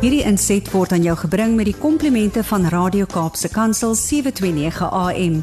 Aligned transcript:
Hierdie 0.00 0.22
inset 0.24 0.64
word 0.72 0.94
aan 0.96 1.02
jou 1.04 1.12
gebring 1.20 1.58
met 1.58 1.66
die 1.68 1.76
komplimente 1.76 2.40
van 2.48 2.62
Radio 2.72 3.04
Kaapse 3.04 3.50
Kansel 3.52 3.92
729 3.92 4.86
AM. 4.96 5.34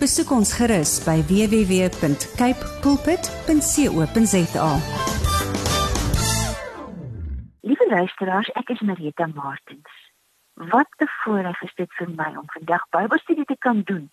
Besoek 0.00 0.32
ons 0.32 0.54
gerus 0.56 0.94
by 1.04 1.18
www.cape 1.28 2.70
pulpit.co.za. 2.80 4.70
Liewe 7.68 7.90
luisteraars, 7.92 8.48
ek 8.56 8.72
is 8.78 8.80
Marita 8.88 9.28
Martins. 9.36 10.00
Wat 10.72 10.88
'n 10.96 11.12
voorreg 11.20 11.60
is 11.68 11.76
dit 11.76 11.92
vir 12.00 12.08
my 12.16 12.32
om 12.40 12.48
vandag 12.56 12.88
Bybelstudie 12.96 13.44
te 13.44 13.60
kan 13.60 13.84
doen 13.84 14.08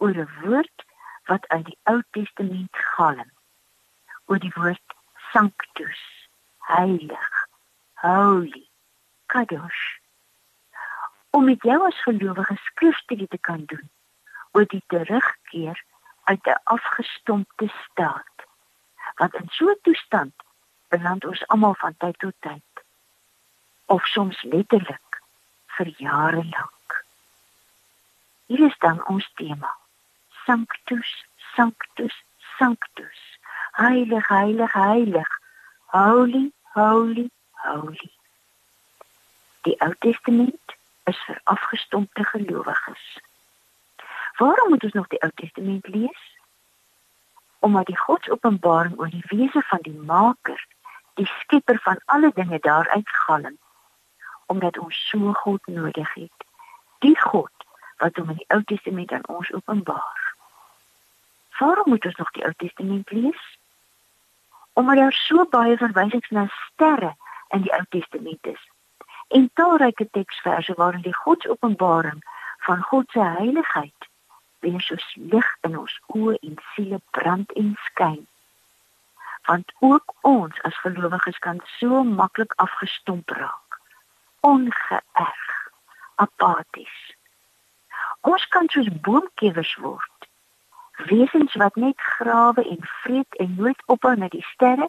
oor 0.00 0.16
'n 0.16 0.28
woord 0.48 0.78
wat 1.28 1.44
uit 1.48 1.64
die 1.64 1.78
Ou 1.92 2.00
Testament 2.16 2.76
galm. 2.96 3.30
Oor 4.32 4.38
die 4.38 4.56
woord 4.56 4.86
sanctus, 5.32 6.02
heilig, 6.56 7.32
holy, 8.00 8.71
kadosh. 9.34 9.82
Om 11.30 11.44
met 11.48 11.62
jou 11.62 11.78
as 11.86 12.02
gelowige 12.02 12.56
skrifstudie 12.68 13.28
te 13.28 13.38
kan 13.38 13.64
doen 13.64 13.88
oor 14.52 14.66
die 14.68 14.82
terugkeer 14.86 15.78
uit 16.24 16.46
'n 16.46 16.60
afgestompte 16.76 17.68
staat. 17.84 18.36
Want 19.14 19.34
in 19.34 19.48
so 19.50 19.70
'n 19.70 19.78
toestand 19.82 20.34
beland 20.88 21.24
ons 21.24 21.46
almal 21.46 21.74
van 21.74 21.94
tyd 21.96 22.18
tot 22.18 22.34
tyd 22.38 22.72
of 23.86 24.06
soms 24.06 24.42
letterlik 24.42 25.22
vir 25.76 25.88
jare 25.96 26.44
lank. 26.44 27.04
Hier 28.46 28.66
is 28.66 28.78
dan 28.78 29.06
ons 29.06 29.30
tema. 29.34 29.76
Sanctus, 30.44 31.26
Sanctus, 31.54 32.24
Sanctus. 32.58 33.20
Heilig, 33.72 34.28
heilig, 34.28 34.72
heilig. 34.72 35.38
Holy, 35.86 36.52
holy, 36.62 37.30
holy. 37.52 38.21
Die 39.66 39.76
Ou 39.80 39.92
Testament 39.98 40.76
is 41.04 41.18
vir 41.26 41.40
afgestompte 41.44 42.24
gelowiges. 42.24 43.04
Waarom 44.36 44.68
moet 44.68 44.84
ons 44.84 44.92
nog 44.92 45.08
die 45.08 45.22
Ou 45.22 45.30
Testament 45.34 45.86
lees? 45.86 46.22
Omdat 47.58 47.86
die 47.86 47.98
Godsopenbaring 47.98 48.98
oor 48.98 49.10
die 49.10 49.24
wese 49.30 49.62
van 49.70 49.82
die 49.82 49.98
Maker, 49.98 50.66
die 51.14 51.30
Skepper 51.40 51.78
van 51.82 52.00
alle 52.04 52.32
dinge 52.34 52.58
daaruit 52.58 53.08
galm 53.08 53.58
omdat 54.52 54.78
ons 54.78 55.08
so 55.08 55.32
God 55.32 55.66
nodig 55.66 56.14
het. 56.14 56.44
Die 56.98 57.18
God 57.20 57.66
wat 58.02 58.16
hom 58.16 58.32
in 58.34 58.40
die 58.42 58.50
Ou 58.54 58.60
Testament 58.68 59.12
aan 59.12 59.28
ons 59.32 59.52
openbaar. 59.52 60.20
Waarom 61.58 61.88
moet 61.94 62.04
ons 62.04 62.18
nog 62.20 62.30
die 62.36 62.44
Ou 62.44 62.52
Testament 62.56 63.10
lees? 63.10 63.42
Omdat 64.72 64.96
daar 64.96 65.16
so 65.16 65.46
baie 65.48 65.76
verwysings 65.76 66.28
na 66.28 66.46
sterre 66.50 67.14
in 67.48 67.64
die 67.64 67.72
Ou 67.72 67.84
Testament 67.88 68.46
is. 68.54 68.62
En 69.32 69.50
talryke 69.54 70.08
teksverse 70.10 70.74
waarin 70.76 71.02
die 71.02 71.16
Godsopenbaring 71.16 72.20
van 72.66 72.82
God 72.82 73.10
se 73.10 73.20
heiligheid 73.20 74.08
weer 74.60 74.80
soos 74.80 75.06
lig 75.14 75.48
in 75.60 75.78
ons 75.78 75.94
oë 76.06 76.36
en 76.40 76.58
siele 76.74 77.00
brand 77.10 77.52
en 77.52 77.72
skyn. 77.86 78.26
Want 79.48 79.72
ook 79.78 80.14
ons 80.20 80.60
as 80.68 80.78
gelowiges 80.84 81.38
kan 81.38 81.60
so 81.78 82.02
maklik 82.04 82.52
afgestomp 82.56 83.30
raak 83.30 83.80
ongeërg, 84.42 85.70
apaties. 86.14 86.98
Ons 88.20 88.46
kan 88.48 88.68
soos 88.68 88.88
boomkewers 89.06 89.74
word. 89.82 90.28
Wesens 91.06 91.54
wat 91.54 91.74
net 91.74 92.00
grawe 92.18 92.68
en 92.68 92.82
vreet 93.02 93.36
en 93.44 93.54
nooit 93.58 93.82
ophou 93.86 94.14
na 94.18 94.28
die 94.28 94.44
sterre 94.50 94.88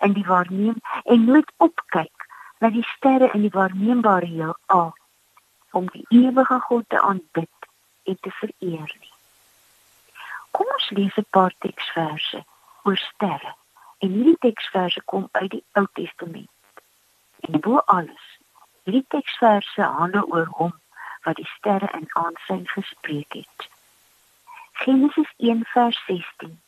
in 0.00 0.16
die 0.16 0.24
waarneem 0.26 0.80
en 1.04 1.24
nooit 1.24 1.52
opkyk 1.56 2.23
na 2.64 2.70
die 2.72 2.86
sterre 2.96 3.28
in 3.36 3.42
die 3.44 3.52
waarneembare 3.52 4.26
heelal 4.26 4.94
om 5.76 5.88
die 5.92 6.04
ewige 6.08 6.56
God 6.64 6.84
te 6.88 7.00
aanbid 7.00 7.66
en 8.08 8.16
te 8.20 8.30
vereer 8.30 8.94
nie. 9.00 9.12
Kom 10.56 10.70
ons 10.72 10.86
lees 10.96 11.16
'n 11.20 11.26
paar 11.36 11.52
teksverse 11.58 12.40
oor 12.84 12.96
sterre. 12.96 13.52
En 13.98 14.08
hierdie 14.16 14.38
teksverse 14.46 15.02
kom 15.04 15.28
uit 15.32 15.50
die 15.50 15.64
Ou 15.72 15.86
Testament. 15.92 16.48
En 17.40 17.60
bo 17.60 17.78
alles 17.78 18.24
Hierdie 18.84 19.04
teksverse 19.08 19.82
handel 19.82 20.24
oor 20.32 20.48
hom 20.60 20.72
wat 21.24 21.36
die 21.36 21.50
sterre 21.56 21.88
in 21.98 22.08
aansien 22.12 22.66
gespreek 22.68 23.32
het. 23.32 23.68
Genesis 24.72 25.30
1 25.36 25.64
vers 25.64 26.02
16. 26.06 26.60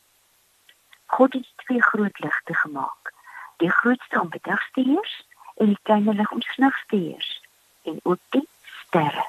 God 1.05 1.33
het 1.33 1.49
twee 1.55 1.81
groot 1.81 2.19
ligte 2.19 2.53
gemaak. 2.53 3.13
Die 3.57 3.71
grootste 3.71 4.21
om 4.21 4.29
bedags 4.29 4.69
te 4.71 4.81
heers 4.81 5.26
en 5.57 5.73
die 5.73 5.79
kleiner 5.81 6.13
lig 6.13 6.31
om 6.31 6.41
snags 6.41 6.83
te 6.87 6.95
heers 6.95 7.41
en 7.83 7.99
ook 8.03 8.19
die 8.29 8.47
sterre. 8.81 9.25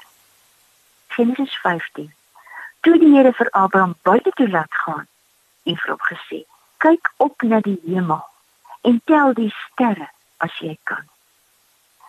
Genesis 1.07 1.55
15. 1.61 2.13
Toe 2.79 2.99
die 2.99 3.15
Here 3.15 3.33
vir 3.33 3.49
Abraham 3.51 3.95
buite 4.01 4.31
toe 4.31 4.49
laat 4.49 4.73
gaan 4.83 5.07
en 5.63 5.77
vir 5.77 5.91
hom 5.91 6.03
gesê: 6.11 6.43
"Kyk 6.77 7.13
op 7.17 7.41
na 7.41 7.59
die 7.59 7.79
hemel 7.85 8.23
en 8.81 9.01
tel 9.05 9.33
die 9.33 9.53
sterre 9.65 10.09
as 10.37 10.57
jy 10.59 10.77
kan." 10.83 11.09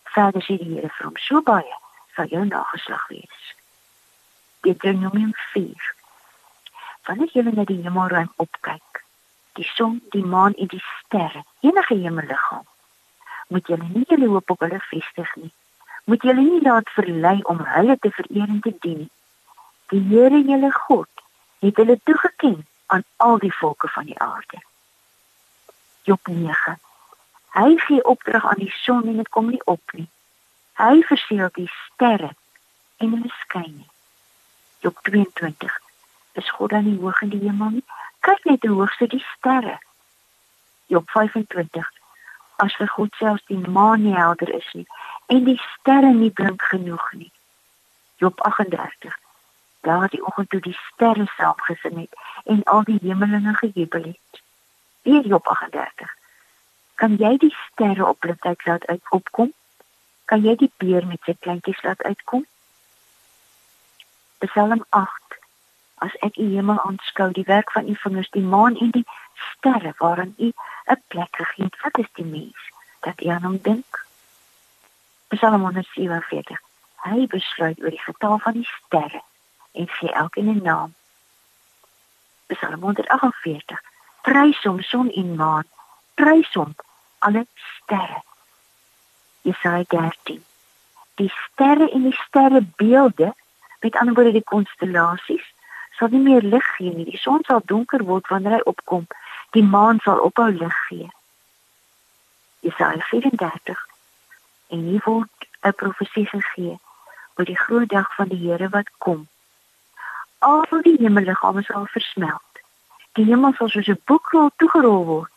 Verder 0.04 0.42
sê 0.42 0.58
die 0.58 0.74
Here 0.74 0.88
vir 0.88 1.06
hom 1.06 1.16
so 1.16 1.42
baie 1.42 1.76
sal 2.14 2.26
jou 2.26 2.44
nageslag 2.44 3.08
wees. 3.08 3.54
Deuteronomium 4.60 5.32
4. 5.52 5.94
Wanneer 7.06 7.30
jy 7.32 7.42
na 7.42 7.64
die 7.64 7.82
hemelruim 7.82 8.32
opkyk, 8.36 9.04
die 9.58 9.66
son, 9.74 10.02
die 10.12 10.24
maan 10.24 10.54
en 10.54 10.66
die 10.66 10.82
sterre, 10.98 11.44
enige 11.60 11.94
hemelliggaam, 11.94 12.66
moet 13.50 13.66
jy 13.68 13.78
nie 13.82 14.06
jou 14.08 14.28
hoop 14.30 14.50
op 14.54 14.60
hulle 14.64 14.80
vestig 14.90 15.30
nie. 15.42 15.52
Moet 16.10 16.24
jy 16.26 16.34
nie 16.38 16.60
laat 16.64 16.90
verlei 16.96 17.38
om 17.50 17.62
hulle 17.74 17.96
te 17.98 18.10
vereer 18.14 18.48
en 18.48 18.60
te 18.64 18.72
dien 18.84 19.02
nie. 19.04 19.10
Die 19.90 20.02
Here, 20.06 20.38
julle 20.46 20.70
God, 20.72 21.24
het 21.64 21.76
hulle 21.82 21.98
toegeken 22.04 22.60
aan 22.94 23.04
al 23.16 23.38
die 23.42 23.54
volke 23.54 23.88
van 23.88 24.06
die 24.06 24.18
aarde. 24.18 24.62
Job 26.06 26.26
9 26.26 26.78
Hy 27.50 27.76
gee 27.82 28.04
opdrag 28.06 28.46
aan 28.46 28.62
die 28.62 28.70
son 28.70 29.08
en 29.10 29.16
dit 29.18 29.28
kom 29.28 29.50
nie 29.50 29.62
op 29.64 29.94
nie. 29.98 30.06
Hy 30.78 31.02
verseël 31.02 31.50
die 31.58 31.70
sterre 31.74 32.30
en 33.02 33.16
hulle 33.16 33.32
skyn 33.42 33.72
nie. 33.74 33.90
Job 34.80 35.02
22. 35.02 35.80
Is 36.38 36.50
God 36.50 36.70
dan 36.70 36.86
nie 36.86 36.98
hoog 37.02 37.22
in 37.26 37.34
die 37.34 37.42
hemel 37.42 37.80
nie? 37.80 37.86
Kyk 38.22 38.44
net 38.46 38.66
hoe 38.66 38.76
hoog 38.78 38.94
sit 38.94 39.10
die 39.10 39.24
sterre. 39.34 39.80
Job 40.86 41.10
25. 41.10 41.90
As 42.64 42.76
vir 42.76 42.90
God 42.96 43.14
selfs 43.18 43.46
die 43.48 43.58
maan 43.78 44.04
nie 44.04 44.16
helder 44.16 44.52
is 44.60 44.68
nie 44.76 44.86
en 45.32 45.44
die 45.46 45.58
sterre 45.62 46.12
nie 46.12 46.30
blink 46.30 46.62
genoeg 46.72 47.06
nie. 47.14 47.32
Job 48.20 48.40
38. 48.44 49.18
Daar 49.86 50.08
die 50.12 50.22
oggend 50.26 50.50
toe 50.50 50.60
die 50.60 50.76
sterre 50.92 51.26
saamgesing 51.36 52.00
het 52.04 52.14
en 52.44 52.64
al 52.64 52.82
die 52.84 52.98
hemelinge 53.02 53.54
gejubel 53.62 54.10
het. 54.12 54.42
Weer 55.02 55.26
Job 55.26 55.46
38 55.46 56.18
kan 57.00 57.16
jy 57.16 57.36
die 57.40 57.54
sterre 57.56 58.04
op 58.06 58.20
hulle 58.20 58.36
tyd 58.44 58.64
laat 58.68 58.84
uitopkom? 58.92 59.52
Kan 60.28 60.42
jy 60.44 60.52
die 60.60 60.72
beer 60.82 61.06
met 61.08 61.22
sy 61.24 61.32
kleintjies 61.46 61.80
laat 61.86 62.02
uitkom? 62.04 62.42
Psalm 64.44 64.84
8. 64.98 65.38
As 66.04 66.18
ek 66.26 66.36
die 66.36 66.50
hemel 66.52 66.80
aanskou, 66.84 67.30
die 67.36 67.46
werk 67.48 67.72
van 67.72 67.88
u 67.88 67.96
vingers, 68.02 68.28
die 68.36 68.44
maan 68.44 68.76
en 68.84 68.92
die 68.96 69.06
sterre 69.46 69.94
waarin 70.02 70.34
u 70.36 70.52
'n 70.52 71.00
plek 71.08 71.40
is 72.00 72.08
die 72.18 72.24
mens 72.24 72.70
dat 73.00 73.20
u 73.22 73.28
aan 73.28 73.42
hom 73.42 73.58
dink? 73.62 74.04
Psalm 75.28 75.62
147. 75.62 76.60
Hy 77.04 77.26
besluit 77.26 77.80
oor 77.80 77.92
die 77.94 78.02
getal 78.04 78.38
van 78.38 78.56
die 78.58 78.68
sterre 78.68 79.22
en 79.72 79.88
gee 79.88 80.12
elkeen 80.12 80.50
'n 80.54 80.62
naam. 80.62 80.94
Psalm 82.46 82.80
148. 82.82 83.80
Prys 84.22 84.62
hom 84.62 84.80
son 84.82 85.10
en 85.10 85.36
maan. 85.36 85.68
Prys 86.14 86.52
hom 86.54 86.74
alle 87.18 87.46
sterre. 87.54 88.22
Jesaja 89.42 89.84
13. 89.88 90.44
Die 91.14 91.32
sterre 91.44 91.90
en 91.90 92.02
die 92.02 92.16
sterrebeelde, 92.26 93.34
met 93.80 93.96
ander 93.96 94.14
woorde 94.14 94.32
die 94.32 94.44
konstellasies, 94.44 95.46
sal 95.96 96.08
nie 96.08 96.20
meer 96.20 96.42
lig 96.42 96.74
gee 96.76 96.92
nie. 96.94 97.04
Die 97.04 97.20
son 97.20 97.44
sal 97.46 97.62
donker 97.64 98.04
word 98.04 98.28
wanneer 98.28 98.58
hy 98.58 98.60
opkom. 98.64 99.06
Die 99.56 99.64
maan 99.64 99.98
sal 100.04 100.20
ophou 100.24 100.50
lig 100.52 100.76
gee. 100.88 101.08
Jesaja 102.60 103.00
34. 103.00 103.86
En 104.68 104.78
hier 104.78 105.02
word 105.04 105.48
'n 105.60 105.74
profesie 105.74 106.26
gegee 106.26 106.78
oor 107.34 107.44
die 107.44 107.58
groot 107.58 107.88
dag 107.88 108.14
van 108.14 108.28
die 108.28 108.42
Here 108.48 108.68
wat 108.68 108.90
kom. 108.98 109.28
Al 110.38 110.64
die 110.82 110.96
hemelliggame 110.98 111.62
sal 111.62 111.86
versmelt. 111.86 112.54
Die 113.12 113.24
hemel 113.24 113.52
sal 113.52 113.68
soos 113.68 113.88
'n 113.88 114.02
boekrol 114.04 114.50
toegerol 114.56 115.04
word 115.04 115.36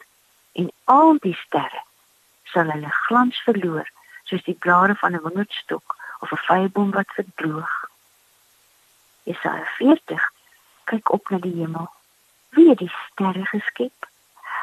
en 0.51 0.71
al 0.83 1.17
die 1.25 1.37
sterre 1.45 1.81
sal 2.43 2.71
hulle 2.71 2.91
glans 3.07 3.41
verloor 3.47 3.87
soos 4.23 4.43
die 4.43 4.59
blare 4.65 4.95
van 4.95 5.15
'n 5.15 5.23
wingerdstok 5.23 5.95
of 6.19 6.31
'n 6.31 6.43
vyeboom 6.47 6.91
wat 6.91 7.17
verdroog. 7.17 7.73
Jesaja 9.23 9.65
40 9.65 10.31
kyk 10.83 11.11
op 11.11 11.29
na 11.29 11.37
die 11.37 11.55
hemel. 11.55 11.89
Wie 12.49 12.69
het 12.69 12.77
die 12.77 12.93
sterre 13.11 13.45
geskep? 13.45 14.07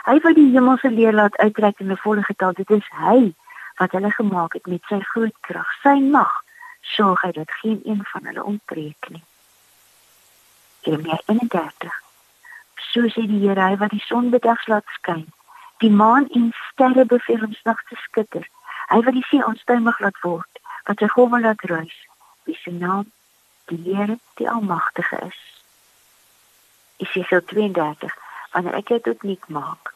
Hy 0.05 0.17
wat 0.25 0.35
die 0.35 0.51
hemelse 0.53 0.91
leer 0.91 1.13
laat 1.13 1.37
uitreik 1.37 1.81
in 1.81 1.93
'n 1.93 1.97
volle 1.97 2.23
getal, 2.23 2.53
dit 2.53 2.71
is 2.71 2.89
hy 2.91 3.35
wat 3.81 3.93
hulle 3.93 4.11
gemaak 4.11 4.53
het 4.53 4.67
met 4.67 4.85
sy 4.89 5.01
groot 5.01 5.37
krag, 5.41 5.69
sy 5.83 6.01
mag, 6.01 6.33
sorg 6.81 7.23
hy 7.23 7.33
dat 7.33 7.51
geen 7.51 7.81
een 7.85 8.05
van 8.13 8.25
hulle 8.25 8.45
ontbreek 8.45 9.09
nie. 9.09 9.23
Jeremia 10.81 11.21
31. 11.27 12.03
So 12.77 13.01
sê 13.09 13.27
die 13.29 13.41
Here, 13.45 13.61
hy 13.61 13.77
wat 13.77 13.91
die 13.91 14.05
son 14.05 14.31
bedags 14.31 14.67
laat 14.67 14.89
skyn, 14.97 15.27
die 15.79 15.91
maan 15.91 16.29
en 16.29 16.53
sterre 16.71 17.05
beveel 17.05 17.45
om 17.45 17.55
nag 17.65 17.83
te 17.89 17.97
skitter. 17.97 18.49
Hy 18.89 19.01
wat 19.07 19.15
die 19.15 19.27
see 19.29 19.45
onstuimig 19.45 20.01
laat 20.01 20.21
word, 20.23 20.61
wat 20.89 20.99
sy 20.99 21.09
golwe 21.13 21.41
laat 21.41 21.63
ruis, 21.71 21.97
wie 22.45 22.57
se 22.63 22.71
naam 22.71 23.07
die 23.71 23.81
Here 23.85 24.19
die 24.41 24.49
Almagtige 24.51 25.21
is. 25.29 25.41
Jesaja 26.97 27.41
32. 27.41 28.30
Wanneer 28.53 28.75
ek 28.75 28.89
dit 29.05 29.23
nik 29.23 29.49
maak, 29.49 29.93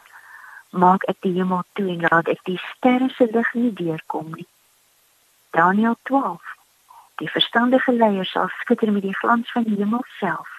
maak 0.70 1.06
ek 1.10 1.20
die 1.26 1.32
hemel 1.38 1.62
toe 1.72 1.88
en 1.90 2.04
laat 2.06 2.28
ek 2.28 2.42
die 2.48 2.60
sterre 2.70 3.08
se 3.14 3.26
lig 3.30 3.54
nie 3.54 3.72
deurkom 3.72 4.34
nie. 4.34 4.46
Daniël 5.50 5.96
12. 6.02 6.52
Die 7.22 7.30
verstandige 7.30 7.92
leiers 7.92 8.30
sal 8.30 8.48
skitter 8.60 8.92
met 8.92 9.02
die 9.02 9.16
glans 9.16 9.50
van 9.52 9.66
die 9.68 9.78
hemel 9.78 10.02
self. 10.18 10.50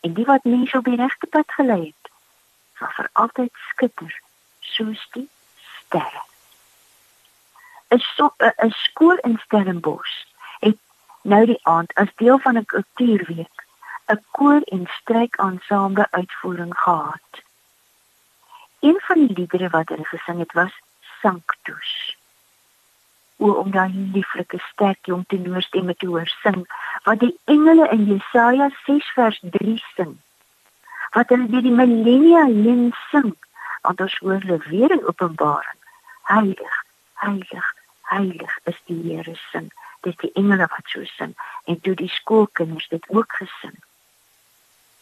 En 0.00 0.14
die 0.14 0.26
wat 0.26 0.44
mense 0.44 0.76
op 0.78 0.84
die 0.84 0.98
regte 0.98 1.26
pad 1.26 1.50
gelei 1.58 1.80
het, 1.86 2.12
sal 2.78 2.92
vir 2.98 3.08
altyd 3.12 3.64
skitter 3.70 4.20
soos 4.74 5.08
die 5.14 5.28
sterre. 5.78 6.22
'n 7.92 7.98
so, 7.98 8.34
'n 8.38 8.70
skool 8.70 9.18
in 9.28 9.38
Stellenbosch 9.44 10.14
het 10.60 10.78
nou 11.22 11.44
die 11.46 11.60
aand 11.62 11.94
as 11.94 12.14
deel 12.16 12.38
van 12.38 12.58
'n 12.58 12.64
kultuurweek 12.64 13.61
'n 14.06 14.24
koor 14.30 14.60
en 14.60 14.86
strykansamble 14.86 16.06
uitvoering 16.10 16.78
gehad. 16.78 17.42
Een 18.80 19.00
van 19.00 19.26
die 19.26 19.36
liedere 19.36 19.68
wat 19.68 19.88
hulle 19.88 20.04
gesing 20.04 20.38
het 20.38 20.52
was 20.52 20.72
Sanctus. 21.20 22.16
O 23.36 23.50
om 23.50 23.70
daai 23.70 23.92
lieflike 24.14 24.58
sterk 24.58 25.06
jong 25.06 25.24
tenorstemme 25.26 25.94
te 25.94 26.06
hoor 26.06 26.26
sing 26.26 26.66
wat 27.02 27.18
die 27.18 27.38
engele 27.44 27.88
in 27.88 28.04
Jesaja 28.04 28.70
6 28.84 29.12
vers 29.14 29.38
3 29.50 29.76
sing. 29.94 30.16
Wat 31.10 31.28
hulle 31.28 31.46
deur 31.46 31.62
die 31.62 31.78
millennia 31.82 32.44
heen 32.44 32.90
sing, 33.10 33.30
want 33.82 34.00
ons 34.00 34.18
hoor 34.18 34.42
hulle 34.42 34.58
weer 34.66 34.90
in 34.90 35.06
Openbaring. 35.06 35.78
Heilig, 36.22 36.76
heilig, 37.14 37.70
heilig 38.02 38.58
is 38.64 38.82
die 38.90 39.00
Here 39.02 39.38
sing. 39.50 39.70
Dit 40.00 40.18
die 40.20 40.32
engele 40.34 40.66
wat 40.74 40.94
so 40.94 41.04
sing 41.14 41.34
en 41.70 41.80
toe 41.80 41.94
die 41.94 42.10
skoolkinders 42.10 42.88
dit 42.88 43.08
ook 43.08 43.32
gesing. 43.38 43.78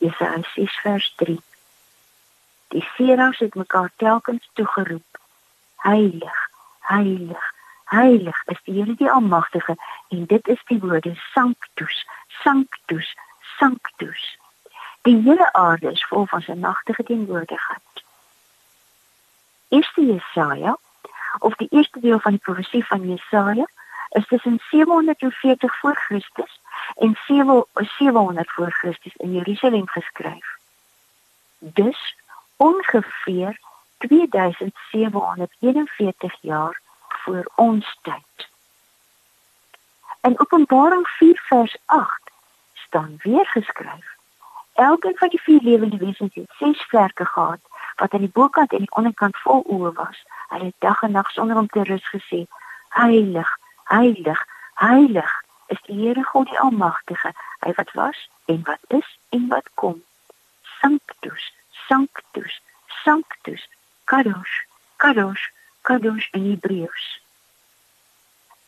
Jesaja 0.01 0.41
6 0.55 0.81
vers 0.81 1.13
3 1.17 1.39
Die 2.73 2.89
sera's 2.97 3.39
het 3.39 3.55
mekaar 3.55 3.91
telkens 3.97 4.51
toegeroep. 4.53 5.19
Heilig, 5.77 6.39
heilig, 6.81 7.55
heilig 7.85 8.43
is 8.47 8.61
die 8.65 8.75
Here 8.75 8.95
die 8.95 9.11
Almagtige 9.11 9.77
en 10.09 10.27
dit 10.27 10.49
is 10.49 10.63
die 10.65 10.79
woorde 10.81 11.13
Sanctus, 11.33 12.07
Sanctus, 12.43 13.17
Sanctus. 13.59 14.39
Die 15.03 15.21
hele 15.23 15.53
aarde 15.53 15.93
is 15.93 16.07
vol 16.07 16.27
van 16.27 16.47
sy 16.49 16.57
magtige 16.57 17.05
teenwoordigheid. 17.05 18.05
Eerste 19.69 20.07
Jesaja 20.07 20.79
of 21.39 21.61
die 21.61 21.69
eerste 21.71 22.01
deel 22.01 22.21
van 22.21 22.39
die 22.39 22.47
profesie 22.49 22.87
van 22.87 23.09
Jesaja 23.09 23.69
is 24.11 24.27
tussen 24.27 24.61
740 24.71 25.79
voor 25.79 25.97
Christus 25.97 26.60
en 26.97 27.19
700 27.97 28.51
voor 28.51 28.73
Christus 28.73 29.17
in 29.17 29.33
Jerusalem 29.33 29.89
geskryf. 29.89 30.57
Dus 31.59 32.17
ongeveer 32.57 33.59
2741 33.99 36.37
jaar 36.41 36.81
voor 37.09 37.51
ons 37.55 37.99
tyd. 38.03 38.49
In 40.21 40.41
Openbaring 40.41 41.09
4 41.09 41.43
vers 41.47 41.77
8 41.85 42.31
staan 42.73 43.15
weer 43.23 43.47
geskryf: 43.47 44.17
Elkeen 44.73 45.17
van 45.17 45.29
die 45.29 45.41
vier 45.41 45.61
lewende 45.63 45.97
wesens 45.97 46.35
het 46.35 46.51
ses 46.59 46.83
vlerke 46.83 47.25
gehad 47.25 47.61
wat 47.97 48.13
aan 48.13 48.21
die 48.21 48.31
bokant 48.33 48.73
en 48.73 48.79
die 48.79 48.95
onderkant 48.95 49.37
vol 49.37 49.65
oë 49.67 49.93
was. 49.93 50.25
Hulle 50.49 50.65
het 50.65 50.75
dag 50.79 51.03
en 51.03 51.13
nag 51.13 51.31
sonder 51.31 51.57
om 51.57 51.69
te 51.69 51.83
rus 51.83 52.09
gesê: 52.09 52.47
Heilig, 52.89 53.59
heilig, 53.85 54.47
heilig 54.75 55.40
is 55.75 55.81
die 55.87 55.99
Here 56.03 56.27
God 56.33 56.51
die 56.51 56.61
Almagtige, 56.61 57.33
hy 57.65 57.73
wat 57.79 57.95
was 57.99 58.27
en 58.47 58.61
wat 58.67 58.99
is 59.01 59.17
en 59.31 59.49
wat 59.49 59.71
kom. 59.75 60.03
Sanctus 60.81 61.51
Sanctus, 61.91 62.61
Sanctus, 63.05 63.69
Kadosh, 64.05 64.57
Kadosh, 64.99 65.51
Kadosh 65.83 66.29
in 66.33 66.45
Hebreëus. 66.51 67.07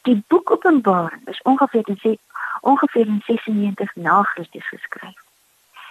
Die 0.02 0.24
boek 0.26 0.50
Openbaring 0.50 1.22
is 1.26 1.42
ongeveer 1.42 1.88
in 1.88 2.18
ongeveer 2.60 3.06
in 3.06 3.22
96 3.26 3.94
na 3.94 4.22
Christus 4.22 4.68
geskryf. 4.68 5.22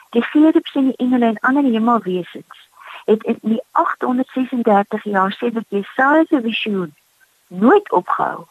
Die 0.09 0.23
gerubs 0.23 0.75
en 0.75 0.89
die 0.89 0.95
engele 0.95 1.25
en 1.25 1.39
ander 1.39 1.63
hemelwesens 1.63 2.67
het 3.05 3.23
in 3.23 3.39
die 3.41 3.63
836 3.71 5.03
jaar 5.03 5.31
sedert 5.31 5.65
Jesaja 5.69 6.25
se 6.27 6.41
visioen 6.41 6.95
nooit 7.47 7.91
opgehou 7.91 8.45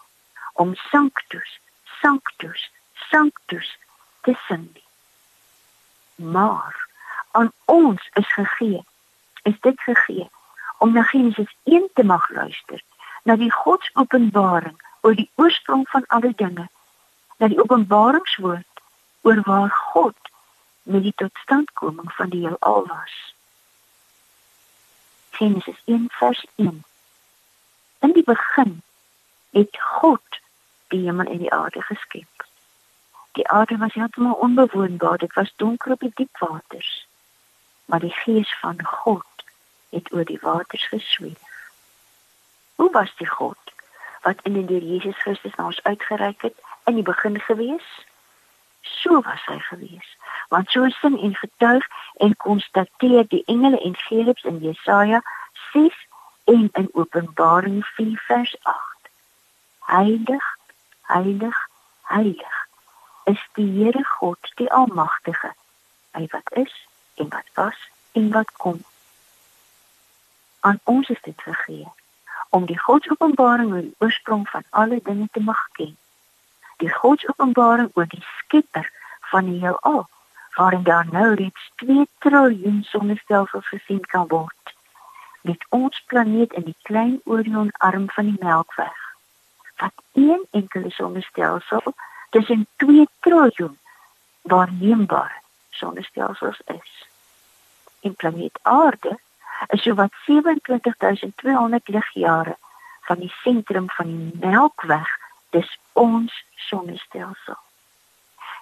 om 0.53 0.75
Sanctus, 0.75 1.60
Sanctus, 2.01 2.71
Sanctus 2.95 3.79
te 4.21 4.35
sing. 4.47 4.81
Maar 6.15 6.89
aan 7.31 7.53
ons 7.65 8.09
is 8.13 8.33
gegee. 8.33 8.85
Is 9.43 9.61
dit 9.61 9.81
gegee 9.81 10.31
om 10.79 10.93
na 10.93 11.03
Genesis 11.03 11.55
1 11.65 11.91
te 11.95 12.05
mag 12.05 12.29
luister, 12.29 12.83
na 13.23 13.37
die 13.37 13.53
Godsopenbaring 13.53 14.81
oor 15.01 15.15
die 15.15 15.31
oorsprong 15.35 15.89
van 15.89 16.07
alle 16.07 16.33
dinge, 16.37 16.69
na 17.37 17.49
die 17.49 17.61
openbaringswoord 17.61 18.83
oor 19.21 19.41
waar 19.45 19.71
God 19.71 20.17
met 20.83 21.03
die 21.03 21.17
totstandkoming 21.17 22.13
van 22.13 22.29
die 22.29 22.41
heelal 22.47 22.87
was. 22.87 23.35
Genesis 25.31 25.81
1 25.85 26.07
vers 26.09 26.45
1. 26.55 26.85
In 28.01 28.13
die 28.13 28.25
begin 28.25 28.81
het 29.51 29.77
God 30.01 30.40
die 30.91 31.05
hemel 31.07 31.27
en 31.27 31.39
die 31.39 31.53
aarde 31.53 31.83
geskep. 31.83 32.47
Die 33.39 33.49
aarde 33.49 33.79
was 33.79 33.95
heeltemal 33.95 34.35
onbewoonbaar, 34.35 35.19
dit 35.19 35.35
was 35.35 35.53
donker 35.57 35.93
op 35.93 36.01
die 36.01 36.13
diep 36.15 36.39
waters 36.39 37.09
maar 37.91 38.01
die 38.01 38.15
gees 38.15 38.59
van 38.59 38.85
God 38.85 39.27
het 39.89 40.13
oor 40.13 40.25
die 40.25 40.39
waters 40.41 40.87
gesweef. 40.87 41.43
Hoe 42.75 42.91
was 42.91 43.17
die 43.17 43.29
God 43.29 43.59
wat 44.23 44.43
in 44.43 44.55
en 44.57 44.67
deur 44.67 44.83
Jesus 44.83 45.19
Christus 45.19 45.55
na 45.55 45.65
ons 45.65 45.83
uitgereik 45.83 46.43
het 46.43 46.55
in 46.85 46.95
die 46.95 47.03
begin 47.03 47.41
gewees? 47.41 47.89
So 48.81 49.21
was 49.21 49.43
hy 49.45 49.59
gewees. 49.59 50.17
Want 50.49 50.71
so 50.71 50.89
sing 50.89 51.19
en 51.21 51.35
getuig 51.35 51.87
en 52.17 52.37
konstateer 52.37 53.27
die 53.29 53.43
engele 53.47 53.81
en 53.81 53.97
gerubs 53.97 54.43
in 54.43 54.63
Jesaja 54.63 55.23
6 55.73 56.07
en 56.45 56.69
in 56.73 56.89
Openbaring 56.93 57.85
4 57.87 58.23
vers 58.27 58.57
8. 58.63 59.11
Heilig, 59.79 60.57
heilig, 61.11 61.57
heilig 62.03 62.59
is 63.25 63.43
die 63.55 63.69
Here 63.79 64.05
God, 64.05 64.53
die 64.57 64.71
Almagtige. 64.73 65.53
Hy 66.17 66.27
wat 66.31 66.53
is 66.59 66.75
en 67.15 67.29
wat 67.29 67.51
was 67.55 67.79
en 68.13 68.31
wat 68.35 68.53
kom. 68.53 68.85
Aan 70.61 70.81
ons 70.85 71.09
is 71.09 71.21
dit 71.23 71.43
gegee 71.43 71.89
om 72.51 72.67
die 72.67 72.79
Godsopenbaring 72.79 73.73
oor 73.73 73.85
die 73.87 73.95
oorsprong 74.03 74.49
van 74.51 74.65
alle 74.71 74.99
dinge 75.03 75.29
te 75.33 75.41
mag 75.41 75.61
ken. 75.79 75.93
Die 76.83 76.91
Godsopenbaring 76.91 77.93
oor 77.95 78.09
die 78.11 78.25
Skepper 78.39 78.89
van 79.31 79.47
die 79.47 79.61
heelal, 79.63 80.09
waarin 80.57 80.83
daar 80.83 81.07
nou 81.13 81.29
reeds 81.35 81.71
2 81.85 82.09
triljoen 82.19 82.83
sonnestelsels 82.89 83.69
gesien 83.71 84.03
kan 84.15 84.27
word. 84.29 84.75
Met 85.47 85.63
ons 85.69 86.03
planeet 86.07 86.53
in 86.53 86.67
die 86.67 86.77
klein 86.83 87.21
Orion 87.25 87.71
arm 87.79 88.11
van 88.11 88.33
die 88.33 88.41
Melkweg. 88.43 89.10
Wat 89.81 89.93
een 90.13 90.47
enkele 90.51 90.91
sonnestelsel 90.91 91.95
tussen 92.31 92.67
2 92.77 93.09
triljoen 93.21 93.79
waarneembare 94.43 95.41
sonnestelsels 95.71 96.61
is 96.67 97.09
en 98.01 98.15
planeet 98.15 98.59
Aarde 98.63 99.19
is 99.67 99.83
so 99.83 99.95
wat 99.95 100.13
27200 100.25 101.89
ligjare 101.89 102.57
van 103.01 103.19
die 103.19 103.35
sentrum 103.43 103.91
van 103.91 104.07
die 104.07 104.39
Melkweg, 104.41 105.19
dis 105.51 105.79
ons 105.93 106.45
sonnestelsel. 106.55 107.57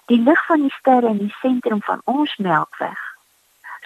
Die 0.05 0.23
lig 0.23 0.45
van 0.45 0.61
die 0.61 0.73
sterre 0.73 1.07
in 1.07 1.17
die 1.17 1.35
sentrum 1.41 1.81
van 1.81 2.01
ons 2.03 2.37
Melkweg 2.37 3.17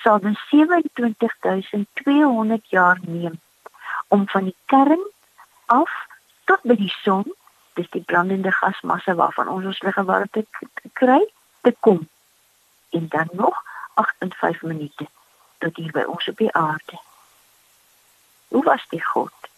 sal 0.04 0.20
dan 0.20 0.36
27200 0.50 2.70
jaar 2.70 3.00
neem 3.02 3.40
om 4.08 4.28
van 4.28 4.44
die 4.44 4.56
kern 4.66 5.08
af 5.66 6.08
tot 6.50 6.62
by 6.64 6.76
die 6.80 6.94
son, 7.04 7.28
dis 7.74 7.90
die 7.90 8.04
brandende 8.06 8.52
gasmassa 8.52 9.16
waarvan 9.16 9.48
ons 9.48 9.66
ons 9.66 9.82
lig 9.82 9.98
en 9.98 10.06
warmte 10.10 10.46
kry, 11.00 11.22
te 11.62 11.76
kom. 11.80 12.08
En 12.90 13.08
dan 13.10 13.30
nog 13.32 13.64
8.5 14.02 14.62
minute 14.62 15.08
tot 15.58 15.76
hier 15.76 15.92
by 15.92 16.04
ons 16.16 16.28
op 16.28 16.38
die 16.38 16.54
aarde. 16.54 17.00
Hoe 18.48 18.64
was 18.64 18.86
die 18.90 19.04
God 19.04 19.50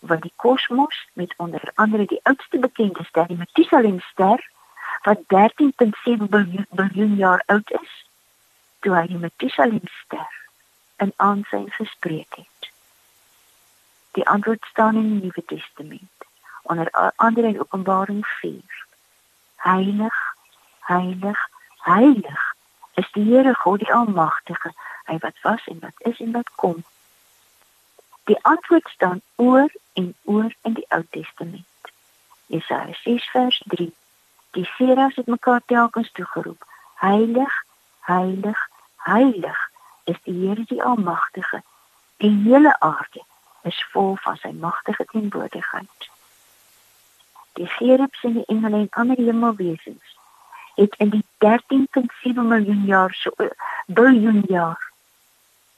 wat 0.00 0.22
die 0.22 0.32
kosmos 0.36 1.08
met 1.12 1.34
onder 1.36 1.72
andere 1.74 2.06
die 2.06 2.20
oudste 2.22 2.58
bekende 2.58 3.04
ster, 3.04 3.26
die 3.28 3.36
Methuselah 3.36 4.00
ster, 4.00 4.40
wat 5.02 5.20
13.7 5.34 6.28
biljoen 6.70 7.14
jaar 7.16 7.42
oud 7.46 7.70
is, 7.70 7.92
toe 8.80 8.94
hy 8.96 9.06
die 9.12 9.20
Methuselah 9.20 9.92
ster 10.04 10.38
in 11.04 11.12
aansien 11.16 11.68
gespreek 11.76 12.40
het. 12.40 12.49
Die 14.12 14.28
antwoord 14.28 14.64
staan 14.70 14.94
in 14.94 15.08
die 15.10 15.22
Nuwe 15.26 15.44
Testament 15.44 16.10
onder 16.62 17.12
andere 17.16 17.46
in 17.46 17.60
Openbaring 17.60 18.26
4. 18.26 18.62
Heilig, 19.56 20.34
heilig, 20.80 21.48
heilig 21.76 22.54
is 22.94 23.10
die 23.12 23.24
Here 23.24 23.54
God 23.54 23.78
die 23.78 23.92
Almagtige, 23.92 24.72
hy 25.04 25.18
wat 25.18 25.38
was 25.42 25.66
en 25.66 25.78
wat 25.80 25.94
is 26.10 26.20
en 26.20 26.32
wat 26.32 26.50
kom. 26.54 26.84
Die 28.24 28.38
antwoord 28.42 28.88
staan 28.88 29.22
oor 29.36 29.70
en 29.92 30.14
oor 30.22 30.50
in 30.62 30.74
die 30.74 30.86
Ou 30.88 31.02
Testament. 31.10 31.92
Jesaja 32.46 32.94
6 33.02 33.30
vers 33.30 33.62
3. 33.66 33.92
Die 34.50 34.68
seras 34.76 35.14
het 35.14 35.26
mekaar 35.26 35.62
telkens 35.66 36.12
toegeroep: 36.12 36.64
Heilig, 36.94 37.64
heilig, 38.00 38.68
heilig 38.96 39.70
is 40.04 40.18
die 40.22 40.34
Here 40.34 40.64
die 40.66 40.82
Almagtige. 40.82 41.62
Die 42.16 42.34
hele 42.44 42.80
aarde 42.80 43.22
is 43.62 43.86
vol 43.92 44.16
van 44.16 44.36
sy 44.36 44.52
magtige 44.52 45.04
teenwoordigheid. 45.12 46.10
Die 47.52 47.66
gerubs 47.66 48.22
en 48.22 48.32
die 48.32 48.46
engele 48.46 48.76
en 48.76 48.88
ander 48.90 49.16
hemelwesens 49.16 50.18
het 50.74 50.94
in 50.96 51.10
die 51.10 51.24
13.7 51.44 52.46
miljoen 52.52 52.84
jaar 52.84 53.14
so 53.14 53.30
biljoen 53.86 54.42
jaar 54.46 54.90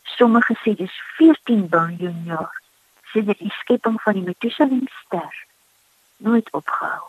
sommige 0.02 0.54
sê 0.62 0.74
dis 0.76 1.00
14 1.16 1.68
biljoen 1.68 2.22
jaar 2.24 2.60
sedert 3.12 3.38
die 3.38 3.54
skepping 3.60 4.00
van 4.02 4.18
die 4.18 4.22
Methuselah 4.22 4.86
ster 5.04 5.44
nooit 6.16 6.50
opgehou 6.50 7.08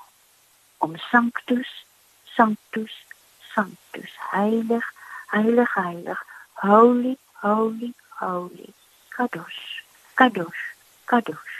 om 0.77 0.97
sanctus 0.97 1.85
sanctus 2.23 3.05
sanctus 3.53 4.17
heilig 4.31 4.93
heilig 5.35 5.73
heilig 5.73 6.25
holy 6.65 7.17
holy 7.45 7.93
holy 8.09 8.69
kadosh 9.09 9.82
kadosh 10.19 10.63
kadosh 11.11 11.57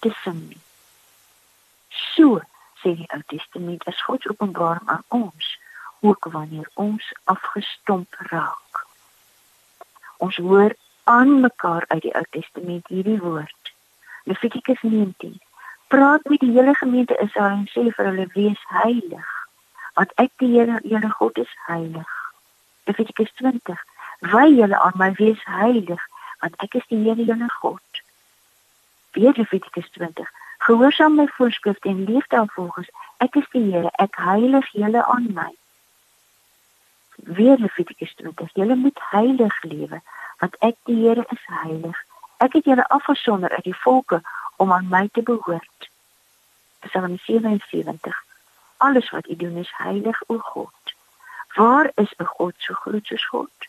te 0.00 0.10
sing 0.22 0.44
so 2.14 2.40
sê 2.82 2.94
die 3.00 3.08
Ou 3.16 3.22
Testament 3.32 3.86
as 3.90 4.00
God 4.06 4.26
openbaar 4.30 4.80
aan 4.84 5.04
ons 5.08 5.46
ook 6.04 6.28
wanneer 6.36 6.68
ons 6.74 7.04
afgestomp 7.24 8.16
raak. 8.30 8.82
Ons 10.16 10.36
hoor 10.36 10.74
aan 11.04 11.40
mekaar 11.40 11.84
uit 11.88 12.02
die 12.02 12.14
Ou 12.14 12.24
Testament 12.36 12.88
hierdie 12.92 13.20
woord. 13.20 13.72
Levitikus 14.24 14.82
19. 14.82 15.40
Praat 15.88 16.24
met 16.24 16.40
die 16.40 16.52
hele 16.52 16.74
gemeente 16.74 17.16
Israel 17.24 17.56
en 17.62 17.70
sê 17.72 17.86
vir 17.88 18.10
hulle 18.10 18.28
wees 18.36 18.60
heilig, 18.72 19.32
want 19.96 20.12
ek 20.20 20.32
die 20.42 20.52
Here, 20.56 20.80
Here 20.84 21.10
God 21.18 21.38
is 21.38 21.56
heilig. 21.68 22.12
Levitikus 22.88 23.32
20. 23.40 23.80
Wy 24.32 24.46
julle 24.58 24.80
aan 24.80 25.00
my 25.00 25.12
wees 25.20 25.40
heilig, 25.44 26.08
want 26.40 26.56
ek 26.64 26.80
is 26.80 26.88
die 26.92 27.02
Here, 27.04 27.20
Here 27.20 27.50
God. 27.60 27.83
Weer 29.14 29.34
Levitikus 29.36 29.90
20. 29.96 30.30
Gehoorsaam 30.58 31.14
my 31.14 31.26
voorskrifte 31.26 31.88
en 31.88 32.04
leef 32.04 32.26
daarvolgens. 32.26 32.90
Ek 33.24 33.34
is 33.40 33.48
die 33.50 33.66
Here, 33.70 33.90
ek 34.02 34.16
heilig 34.18 34.70
julle 34.72 35.04
aan 35.06 35.30
my 35.34 35.52
weer 37.16 37.56
Levitikus 37.58 38.14
20. 38.14 38.50
Julle 38.52 38.74
moet 38.74 39.00
heilig 39.10 39.62
lewe, 39.62 40.02
want 40.38 40.56
ek 40.58 40.76
die 40.84 40.96
Here 41.06 41.26
is 41.28 41.44
heilig. 41.62 41.98
Ek 42.36 42.52
het 42.52 42.64
julle 42.64 42.86
afgesonder 42.88 43.50
uit 43.50 43.64
die 43.64 43.76
volke 43.76 44.20
om 44.56 44.72
aan 44.72 44.88
my 44.88 45.08
te 45.12 45.22
behoort. 45.22 45.90
Psalm 46.86 47.18
77. 47.18 48.24
Alles 48.76 49.10
wat 49.10 49.28
u 49.28 49.36
doen 49.36 49.56
is 49.56 49.72
heilig, 49.76 50.22
o 50.26 50.38
God. 50.38 50.94
Waar 51.54 51.90
is 51.94 52.12
'n 52.18 52.24
God 52.24 52.54
so 52.58 52.74
groot 52.74 53.06
soos 53.06 53.26
God? 53.26 53.68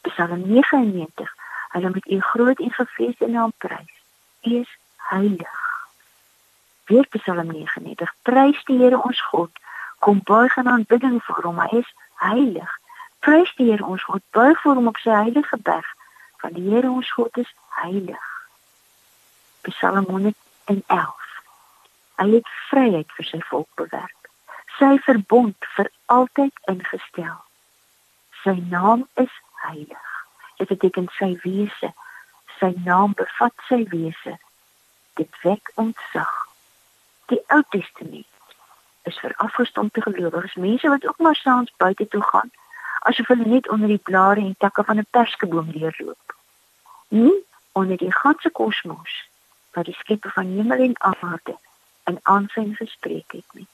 Psalm 0.00 0.42
99. 0.46 1.34
Hulle 1.68 1.90
moet 1.90 2.10
u 2.10 2.20
groot 2.20 2.58
en 2.58 2.72
gevreesde 2.72 3.28
naam 3.28 3.52
prys. 3.58 4.03
Is 4.44 4.68
heilig. 4.96 5.88
Weer 6.84 7.06
Psalm 7.06 7.46
99. 7.46 8.14
Prys 8.22 8.64
die 8.64 8.76
Here 8.78 9.02
ons 9.02 9.20
God. 9.22 9.50
Kom 9.98 10.20
buig 10.24 10.56
in 10.56 10.68
aanbidding 10.68 11.22
voor 11.24 11.42
hom. 11.42 11.60
Hy 11.60 11.78
is 11.80 11.94
heilig. 12.20 12.78
Prys 13.24 13.54
die 13.56 13.70
Here 13.70 13.84
ons 13.84 14.04
God, 14.04 14.20
buig 14.36 14.60
voor 14.60 14.74
hom 14.74 14.90
op 14.92 15.00
sy 15.00 15.14
heilige 15.16 15.56
berg, 15.64 15.86
want 16.42 16.58
die 16.58 16.68
Here 16.68 16.90
ons 16.90 17.12
God 17.16 17.36
is 17.40 17.48
heilig. 17.80 18.26
Psalm 19.64 20.04
111. 20.12 21.24
Hy 22.20 22.28
het 22.34 22.52
vryheid 22.68 23.16
vir 23.16 23.30
sy 23.30 23.40
volk 23.48 23.70
bewerk. 23.80 24.28
Sy 24.76 24.98
verbond 25.08 25.72
vir 25.78 25.88
altyd 26.12 26.60
ingestel. 26.68 27.40
Sy 28.42 28.58
naam 28.68 29.08
is 29.16 29.32
heilig. 29.64 30.10
Dit 30.60 30.68
beteken 30.68 31.08
sy 31.16 31.32
wese. 31.48 31.94
Sy 32.58 32.72
naam 32.84 33.14
bevat 33.14 33.54
sy 33.68 33.84
wese. 33.88 34.38
Dit 35.14 35.42
wek 35.42 35.72
ontzag. 35.74 36.32
Die 37.26 37.40
Ou 37.46 37.62
Testament 37.68 38.26
is 39.02 39.18
vir 39.20 39.34
afgestompte 39.36 40.02
gelowiges, 40.02 40.54
mense 40.54 40.88
wat 40.88 41.06
ook 41.06 41.18
maar 41.18 41.36
saans 41.36 41.72
buite 41.76 42.08
toe 42.08 42.22
gaan, 42.22 42.50
asof 43.08 43.26
hulle 43.26 43.46
net 43.46 43.68
onder 43.68 43.88
die 43.88 44.00
blare 44.10 44.40
en 44.40 44.56
takke 44.58 44.84
van 44.84 44.98
'n 44.98 45.06
perskeboom 45.10 45.70
leerloop. 45.70 46.36
Nie 47.08 47.44
onder 47.72 47.96
die 47.96 48.12
ganse 48.12 48.50
kosmos 48.50 49.28
wat 49.72 49.84
die 49.84 49.96
skepper 49.98 50.30
van 50.30 50.46
hemel 50.56 50.78
en 50.78 51.00
aarde 51.00 51.56
in 52.04 52.18
aansien 52.22 52.74
gespreek 52.76 53.32
het 53.32 53.50
nie. 53.52 53.66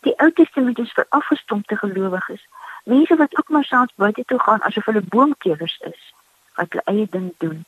Die 0.00 0.18
Ou 0.18 0.32
Testament 0.32 0.78
is 0.78 0.92
vir 0.92 1.06
afgestompte 1.08 1.76
gelowiges, 1.76 2.46
mense 2.84 3.16
wat 3.16 3.36
ook 3.38 3.48
maar 3.48 3.64
saans 3.64 3.92
buite 3.94 4.24
toe 4.24 4.38
gaan 4.38 4.62
asof 4.62 4.84
hulle 4.84 5.02
boomkewers 5.14 5.78
is, 5.78 6.12
wat 6.58 6.72
hulle 6.72 6.84
eie 6.84 7.06
ding 7.10 7.32
doen 7.38 7.64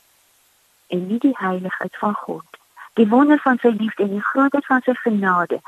en 0.94 1.06
nie 1.06 1.18
die 1.18 1.36
heiligheid 1.38 1.96
van 1.96 2.14
God, 2.14 2.58
die 2.94 3.08
wonder 3.08 3.40
van 3.42 3.58
sy 3.58 3.72
liefde 3.74 4.06
en 4.06 4.14
die 4.16 4.28
grootheid 4.30 4.66
van 4.66 4.84
sy 4.84 4.94
genade 5.00 5.60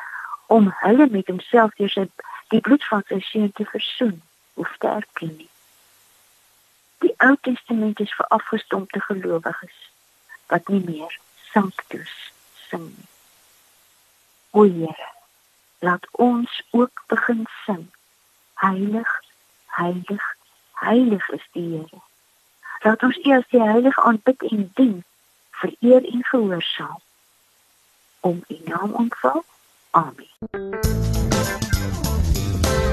om 0.46 0.70
hulle 0.82 1.08
met 1.10 1.32
homself 1.32 1.74
deur 1.80 1.90
sy 1.90 2.06
die 2.54 2.62
bloed 2.62 2.84
van 2.86 3.02
sy 3.08 3.18
seun 3.26 3.52
te 3.52 3.66
versoen, 3.72 4.20
hoef 4.54 4.76
te 4.78 4.88
erken 4.88 5.32
nie. 5.34 5.50
Die 7.04 7.14
Ou 7.26 7.34
Testament 7.48 8.00
is 8.00 8.14
vir 8.14 8.28
afgestompte 8.38 9.02
gelowiges 9.08 9.76
wat 10.52 10.68
nie 10.72 10.82
meer 10.86 11.18
sanctus 11.50 12.14
sing 12.68 12.86
nie. 12.86 13.10
O 14.56 14.62
Heer, 14.62 15.02
laat 15.84 16.06
ons 16.12 16.62
ook 16.70 17.02
begin 17.12 17.44
sing. 17.64 17.86
Heilig, 18.62 19.10
heilig, 19.66 20.28
heilig 20.80 21.28
is 21.28 21.48
die 21.52 21.66
Here. 21.74 22.05
Laat 22.86 23.02
ons 23.02 23.18
eers 23.26 23.46
die 23.50 23.62
heilige 23.62 24.02
aanbid 24.06 24.42
en 24.46 24.70
dien, 24.78 25.04
vereer 25.50 26.04
en 26.06 26.22
gehoorsaam 26.30 27.00
om 28.20 28.44
U 28.48 28.56
naam 28.64 28.92
ontval 28.92 29.44
Amen. 29.90 30.30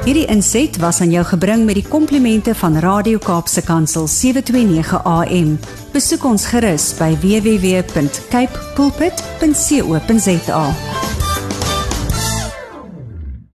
Hierdie 0.04 0.26
inset 0.28 0.78
was 0.82 1.02
aan 1.02 1.14
jou 1.14 1.24
gebring 1.26 1.66
met 1.66 1.78
die 1.80 1.88
komplimente 1.88 2.56
van 2.56 2.76
Radio 2.84 3.22
Kaapse 3.24 3.64
Kansel 3.64 4.08
729 4.08 5.04
AM. 5.04 5.56
Besoek 5.94 6.26
ons 6.28 6.50
gerus 6.52 6.92
by 6.98 7.14
www.cape 7.22 8.68
pulpit.co.za. 8.76 10.66